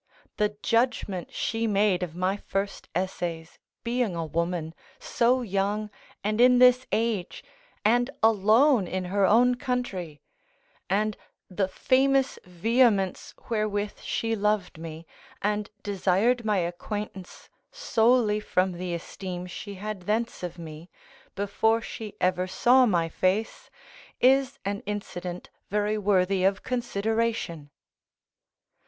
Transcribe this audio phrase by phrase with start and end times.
[0.37, 5.91] The judgment she made of my first Essays, being a woman, so young,
[6.23, 7.43] and in this age,
[7.85, 10.19] and alone in her own country;
[10.89, 11.15] and
[11.51, 15.05] the famous vehemence wherewith she loved me,
[15.39, 20.89] and desired my acquaintance solely from the esteem she had thence of me,
[21.35, 23.69] before she ever saw my face,
[24.19, 27.69] is an incident very worthy of consideration.